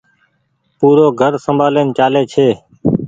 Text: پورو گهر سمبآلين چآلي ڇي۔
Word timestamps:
پورو 0.77 1.07
گهر 1.19 1.33
سمبآلين 1.45 1.87
چآلي 1.97 2.23
ڇي۔ 2.31 2.47